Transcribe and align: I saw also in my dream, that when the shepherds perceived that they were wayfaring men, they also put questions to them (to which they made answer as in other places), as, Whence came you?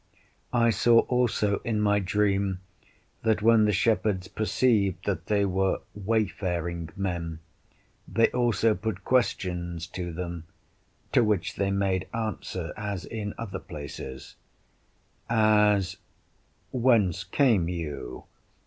I 0.55 0.71
saw 0.71 1.01
also 1.01 1.59
in 1.63 1.79
my 1.79 1.99
dream, 1.99 2.59
that 3.21 3.43
when 3.43 3.65
the 3.65 3.71
shepherds 3.71 4.27
perceived 4.27 5.05
that 5.05 5.27
they 5.27 5.45
were 5.45 5.81
wayfaring 5.93 6.89
men, 6.95 7.37
they 8.07 8.29
also 8.31 8.73
put 8.73 9.03
questions 9.03 9.85
to 9.85 10.11
them 10.11 10.45
(to 11.11 11.23
which 11.23 11.55
they 11.55 11.69
made 11.69 12.07
answer 12.15 12.73
as 12.75 13.05
in 13.05 13.35
other 13.37 13.59
places), 13.59 14.37
as, 15.29 15.97
Whence 16.71 17.23
came 17.23 17.69
you? 17.69 18.23